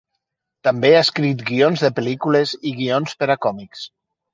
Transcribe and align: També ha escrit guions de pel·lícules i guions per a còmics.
També 0.67 0.91
ha 0.93 1.01
escrit 1.09 1.45
guions 1.51 1.85
de 1.85 1.93
pel·lícules 2.01 2.59
i 2.73 2.77
guions 2.83 3.19
per 3.23 3.33
a 3.33 3.41
còmics. 3.49 3.91